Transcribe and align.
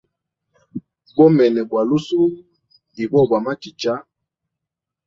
Bomene 1.15 1.61
bwa 1.69 1.81
lusuhu 1.87 2.27
ibo 3.03 3.17
bwa 3.27 3.39
machicha. 3.45 3.93